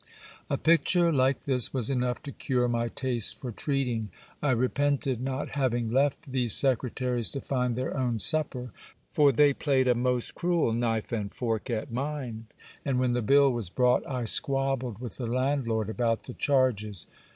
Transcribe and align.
A 0.49 0.57
picture 0.57 1.11
like 1.13 1.43
this 1.43 1.75
was 1.75 1.91
enough 1.91 2.23
to 2.23 2.31
cure 2.31 2.67
my 2.67 2.87
taste 2.87 3.37
for 3.39 3.51
treating. 3.51 4.09
I 4.41 4.49
re 4.49 4.67
pented 4.67 5.21
not 5.21 5.55
having 5.55 5.85
left 5.85 6.31
these 6.31 6.55
secretaries 6.55 7.29
to 7.33 7.39
find 7.39 7.75
their 7.75 7.95
own 7.95 8.17
supper; 8.17 8.71
for 9.11 9.31
they 9.31 9.53
played 9.53 9.87
a 9.87 9.93
most 9.93 10.33
cruel 10.33 10.73
knife 10.73 11.11
and 11.11 11.31
fork 11.31 11.69
at 11.69 11.91
mine! 11.91 12.47
and, 12.83 12.97
when 12.99 13.13
the 13.13 13.21
bill 13.21 13.53
was 13.53 13.69
brought, 13.69 14.03
I 14.07 14.25
squabbled 14.25 14.99
with 14.99 15.17
the 15.17 15.27
landlord 15.27 15.87
about 15.87 16.23
the 16.23 16.33
charges. 16.33 17.05